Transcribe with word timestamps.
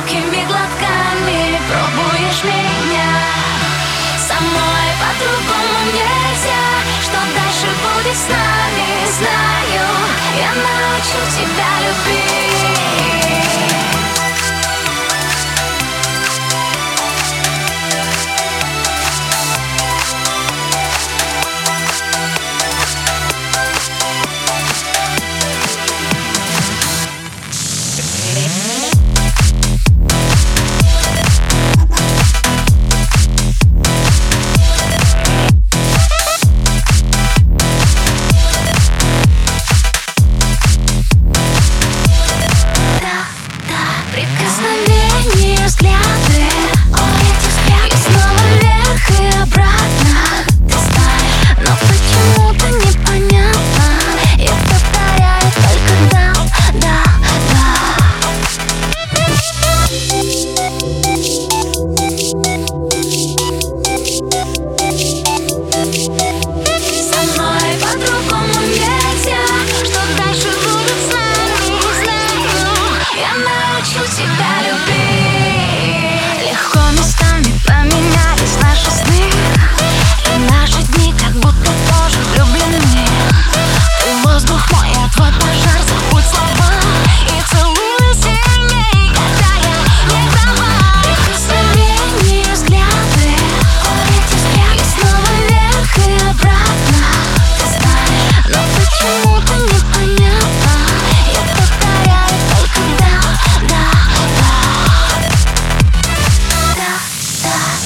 look 0.00 0.14
at 0.14 0.32
me 0.32 0.39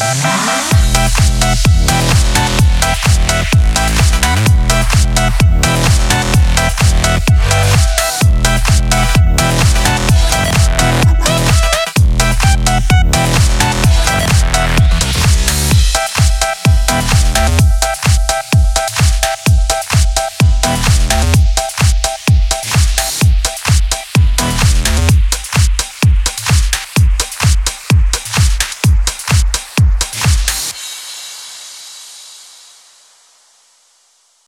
Bye. 0.00 0.59